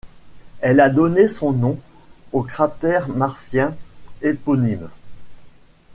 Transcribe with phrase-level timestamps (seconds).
[0.61, 1.77] Elle a donné son nom
[2.33, 3.75] au cratère martien
[4.23, 4.89] éponyme.